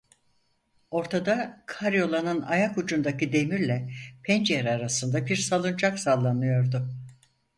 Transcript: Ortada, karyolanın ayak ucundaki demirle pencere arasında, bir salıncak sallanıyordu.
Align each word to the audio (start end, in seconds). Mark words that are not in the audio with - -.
Ortada, 0.91 1.63
karyolanın 1.65 2.41
ayak 2.41 2.77
ucundaki 2.77 3.33
demirle 3.33 3.91
pencere 4.23 4.71
arasında, 4.71 5.27
bir 5.27 5.35
salıncak 5.35 5.99
sallanıyordu. 5.99 6.89